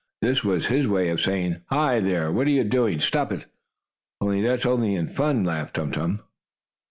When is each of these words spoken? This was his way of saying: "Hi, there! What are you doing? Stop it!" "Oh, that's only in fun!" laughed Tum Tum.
This 0.23 0.43
was 0.43 0.65
his 0.65 0.87
way 0.87 1.09
of 1.09 1.21
saying: 1.21 1.61
"Hi, 1.67 1.99
there! 1.99 2.31
What 2.31 2.47
are 2.47 2.49
you 2.49 2.63
doing? 2.63 2.99
Stop 2.99 3.31
it!" 3.31 3.45
"Oh, 4.19 4.31
that's 4.41 4.65
only 4.65 4.95
in 4.95 5.05
fun!" 5.07 5.43
laughed 5.43 5.75
Tum 5.75 5.91
Tum. 5.91 6.21